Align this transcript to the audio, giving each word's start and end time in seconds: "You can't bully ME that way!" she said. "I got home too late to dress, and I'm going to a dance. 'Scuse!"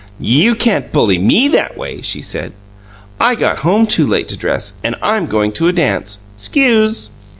"You 0.19 0.55
can't 0.55 0.91
bully 0.91 1.19
ME 1.19 1.47
that 1.49 1.77
way!" 1.77 2.01
she 2.01 2.23
said. 2.23 2.53
"I 3.19 3.35
got 3.35 3.59
home 3.59 3.85
too 3.85 4.07
late 4.07 4.27
to 4.29 4.35
dress, 4.35 4.73
and 4.83 4.95
I'm 4.99 5.27
going 5.27 5.51
to 5.51 5.67
a 5.67 5.71
dance. 5.71 6.21
'Scuse!" 6.37 7.11